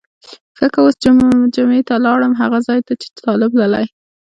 [0.57, 0.95] ښه که اوس
[1.55, 3.85] جمعه ته لاړم هغه ځای ته چې طالب تللی.